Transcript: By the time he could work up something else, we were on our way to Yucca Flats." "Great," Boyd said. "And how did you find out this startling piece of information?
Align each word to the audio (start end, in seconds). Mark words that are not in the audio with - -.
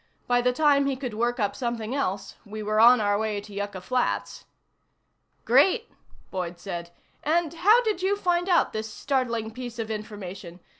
By 0.25 0.41
the 0.41 0.51
time 0.51 0.87
he 0.87 0.95
could 0.95 1.13
work 1.13 1.39
up 1.39 1.55
something 1.55 1.93
else, 1.93 2.35
we 2.43 2.63
were 2.63 2.79
on 2.79 2.99
our 2.99 3.19
way 3.19 3.39
to 3.39 3.53
Yucca 3.53 3.81
Flats." 3.81 4.45
"Great," 5.45 5.91
Boyd 6.31 6.57
said. 6.59 6.89
"And 7.23 7.53
how 7.53 7.83
did 7.83 8.01
you 8.01 8.15
find 8.17 8.49
out 8.49 8.73
this 8.73 8.91
startling 8.91 9.51
piece 9.51 9.77
of 9.77 9.91
information? 9.91 10.59